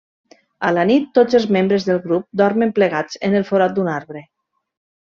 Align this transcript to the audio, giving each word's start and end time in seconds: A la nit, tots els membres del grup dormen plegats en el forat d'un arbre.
A 0.69 0.71
la 0.77 0.85
nit, 0.91 1.05
tots 1.17 1.37
els 1.41 1.45
membres 1.57 1.85
del 1.91 2.01
grup 2.07 2.27
dormen 2.43 2.75
plegats 2.81 3.23
en 3.31 3.41
el 3.43 3.49
forat 3.53 3.79
d'un 3.79 3.97
arbre. 4.01 4.27